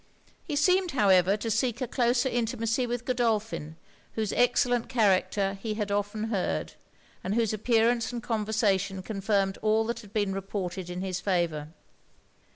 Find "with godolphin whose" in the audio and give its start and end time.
2.87-4.33